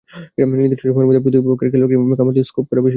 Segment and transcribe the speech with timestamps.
[0.53, 2.89] নির্দিষ্ট সময়ের মধ্যে প্রতিপক্ষের খেলোয়াড়কে কামড় দিয়ে স্কোর বেশি করা যাবে।